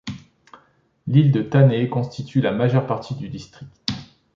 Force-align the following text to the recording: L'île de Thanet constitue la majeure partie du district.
L'île 1.05 1.31
de 1.31 1.43
Thanet 1.43 1.87
constitue 1.87 2.41
la 2.41 2.51
majeure 2.51 2.87
partie 2.87 3.13
du 3.13 3.29
district. 3.29 3.67